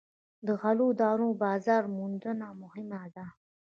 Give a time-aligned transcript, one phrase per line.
[0.45, 3.25] د غلو دانو بازار موندنه مهمه ده.